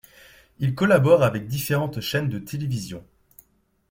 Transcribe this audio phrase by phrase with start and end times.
[0.57, 3.05] Il collabore avec différentes chaînes de télévision.